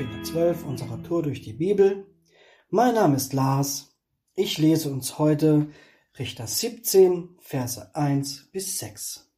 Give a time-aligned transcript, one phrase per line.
[0.00, 2.06] Findet 12 unserer Tour durch die Bibel.
[2.70, 3.98] Mein Name ist Lars.
[4.34, 5.68] Ich lese uns heute
[6.18, 9.30] Richter 17, Verse 1 bis 6.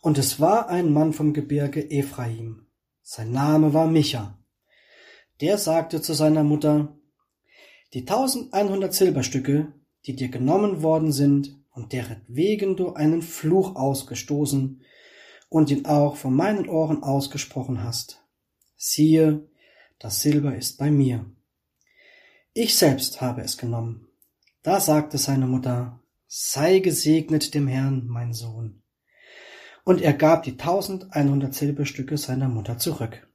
[0.00, 2.68] Und es war ein Mann vom Gebirge Ephraim.
[3.02, 4.38] Sein Name war Micha.
[5.42, 6.96] Der sagte zu seiner Mutter,
[7.92, 9.74] die 1100 Silberstücke,
[10.06, 14.82] die dir genommen worden sind und deretwegen du einen Fluch ausgestoßen
[15.50, 18.19] und ihn auch von meinen Ohren ausgesprochen hast.
[18.82, 19.46] Siehe,
[19.98, 21.30] das Silber ist bei mir.
[22.54, 24.08] Ich selbst habe es genommen.
[24.62, 28.82] Da sagte seine Mutter, sei gesegnet dem Herrn, mein Sohn.
[29.84, 33.28] Und er gab die tausendeinhundert Silberstücke seiner Mutter zurück.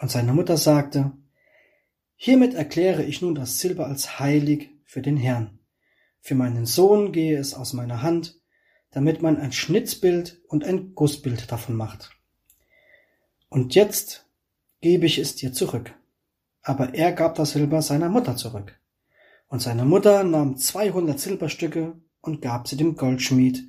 [0.00, 1.12] Und seine Mutter sagte,
[2.16, 5.60] hiermit erkläre ich nun das Silber als heilig für den Herrn.
[6.20, 8.40] Für meinen Sohn gehe es aus meiner Hand,
[8.90, 12.10] damit man ein Schnitzbild und ein Gussbild davon macht.
[13.50, 14.26] Und jetzt
[14.80, 15.94] gebe ich es dir zurück.
[16.62, 18.78] Aber er gab das Silber seiner Mutter zurück.
[19.48, 23.64] Und seine Mutter nahm zweihundert Silberstücke und gab sie dem Goldschmied,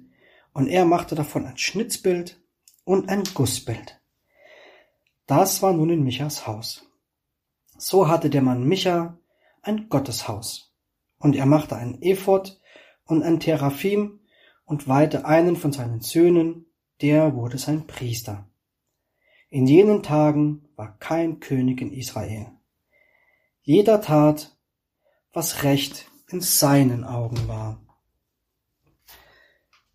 [0.53, 2.39] und er machte davon ein Schnitzbild
[2.83, 3.99] und ein Gussbild.
[5.25, 6.85] Das war nun in Michas Haus.
[7.77, 9.17] So hatte der Mann Micha
[9.61, 10.73] ein Gotteshaus,
[11.17, 12.59] und er machte einen Ephod
[13.05, 14.19] und ein Teraphim
[14.65, 16.65] und weihte einen von seinen Söhnen,
[17.01, 18.50] der wurde sein Priester.
[19.53, 22.47] In jenen Tagen war kein König in Israel.
[23.63, 24.55] Jeder tat,
[25.33, 27.81] was recht in seinen Augen war.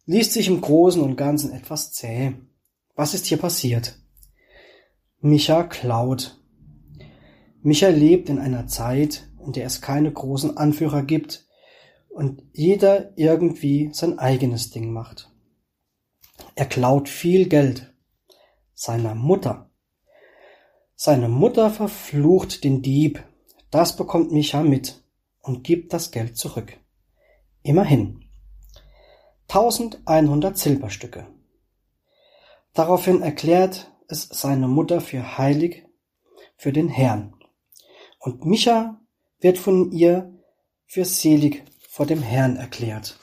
[0.04, 2.34] Liest sich im Großen und Ganzen etwas zäh.
[2.96, 3.98] Was ist hier passiert?
[5.20, 6.38] Micha klaut.
[7.62, 11.46] Micha lebt in einer Zeit, in der es keine großen Anführer gibt,
[12.10, 15.32] und jeder irgendwie sein eigenes Ding macht.
[16.56, 17.95] Er klaut viel Geld
[18.76, 19.70] seiner Mutter.
[20.94, 23.24] Seine Mutter verflucht den Dieb.
[23.70, 25.02] Das bekommt Micha mit
[25.40, 26.78] und gibt das Geld zurück.
[27.62, 28.24] Immerhin.
[29.48, 31.26] 1100 Silberstücke.
[32.74, 35.84] Daraufhin erklärt es seine Mutter für heilig
[36.56, 37.34] für den Herrn.
[38.18, 39.00] Und Micha
[39.40, 40.34] wird von ihr
[40.84, 43.18] für selig vor dem Herrn erklärt.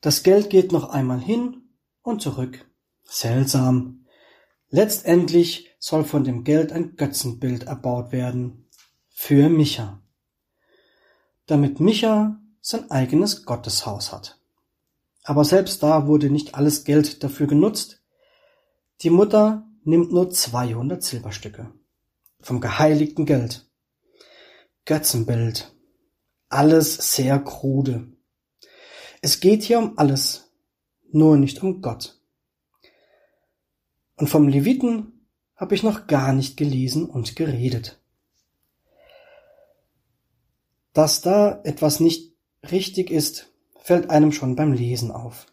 [0.00, 1.67] Das Geld geht noch einmal hin
[2.08, 2.66] und zurück.
[3.04, 4.06] Seltsam.
[4.70, 8.68] Letztendlich soll von dem Geld ein Götzenbild erbaut werden.
[9.10, 10.02] Für Micha.
[11.46, 14.40] Damit Micha sein eigenes Gotteshaus hat.
[15.24, 18.02] Aber selbst da wurde nicht alles Geld dafür genutzt.
[19.02, 21.72] Die Mutter nimmt nur 200 Silberstücke
[22.40, 23.68] vom geheiligten Geld.
[24.84, 25.74] Götzenbild.
[26.48, 28.12] Alles sehr krude.
[29.20, 30.47] Es geht hier um alles,
[31.12, 32.20] nur nicht um Gott.
[34.16, 35.26] Und vom Leviten
[35.56, 38.00] habe ich noch gar nicht gelesen und geredet.
[40.92, 42.34] Dass da etwas nicht
[42.70, 43.52] richtig ist,
[43.82, 45.46] fällt einem schon beim Lesen auf.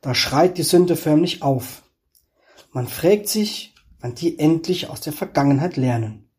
[0.00, 1.82] Da schreit die Sünde förmlich auf.
[2.72, 6.30] Man fragt sich, wann die endlich aus der Vergangenheit lernen.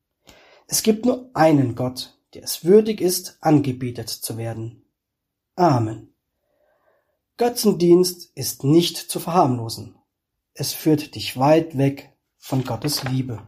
[0.67, 4.85] Es gibt nur einen Gott, der es würdig ist, angebetet zu werden.
[5.55, 6.13] Amen.
[7.37, 9.95] Götzendienst ist nicht zu verharmlosen.
[10.53, 13.47] Es führt dich weit weg von Gottes Liebe.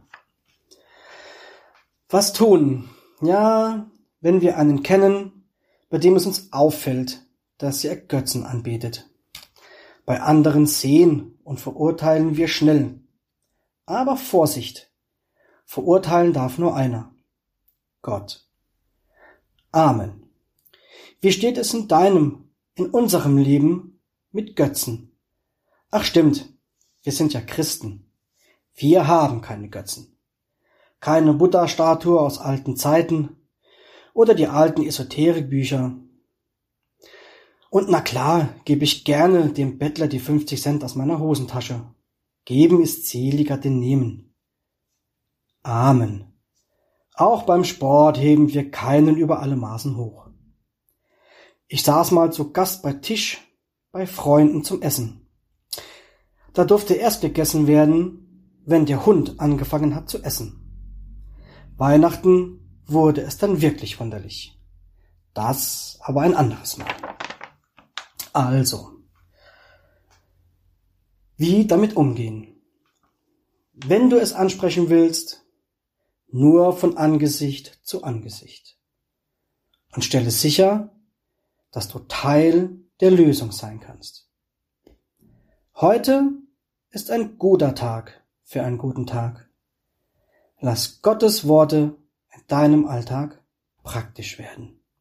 [2.08, 2.88] Was tun?
[3.20, 3.90] Ja,
[4.20, 5.44] wenn wir einen kennen,
[5.88, 7.26] bei dem es uns auffällt,
[7.58, 9.10] dass er Götzen anbetet.
[10.06, 13.00] Bei anderen sehen und verurteilen wir schnell.
[13.86, 14.92] Aber Vorsicht!
[15.64, 17.14] Verurteilen darf nur einer.
[18.02, 18.48] Gott.
[19.72, 20.28] Amen.
[21.20, 22.49] Wie steht es in deinem,
[22.80, 24.00] in unserem Leben
[24.32, 25.14] mit Götzen?
[25.90, 26.48] Ach stimmt,
[27.02, 28.10] wir sind ja Christen.
[28.74, 30.16] Wir haben keine Götzen.
[30.98, 33.36] Keine Buddha-Statue aus alten Zeiten
[34.14, 35.94] oder die alten Esoterikbücher.
[37.68, 41.84] Und na klar, gebe ich gerne dem Bettler die 50 Cent aus meiner Hosentasche.
[42.46, 44.34] Geben ist seliger denn nehmen.
[45.62, 46.32] Amen.
[47.14, 50.29] Auch beim Sport heben wir keinen über alle Maßen hoch.
[51.72, 53.46] Ich saß mal zu Gast bei Tisch
[53.92, 55.28] bei Freunden zum Essen.
[56.52, 60.56] Da durfte erst gegessen werden, wenn der Hund angefangen hat zu essen.
[61.76, 64.60] Weihnachten wurde es dann wirklich wunderlich.
[65.32, 66.88] Das aber ein anderes Mal.
[68.32, 68.90] Also,
[71.36, 72.60] wie damit umgehen?
[73.74, 75.46] Wenn du es ansprechen willst,
[76.26, 78.76] nur von Angesicht zu Angesicht.
[79.94, 80.96] Und stelle sicher,
[81.70, 82.70] dass du Teil
[83.00, 84.28] der Lösung sein kannst.
[85.74, 86.30] Heute
[86.90, 89.48] ist ein guter Tag für einen guten Tag.
[90.58, 91.96] Lass Gottes Worte
[92.34, 93.42] in deinem Alltag
[93.82, 94.79] praktisch werden.